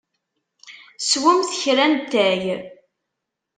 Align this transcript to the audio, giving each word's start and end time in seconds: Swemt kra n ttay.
Swemt 1.09 1.51
kra 1.61 1.85
n 1.91 1.93
ttay. 2.05 2.43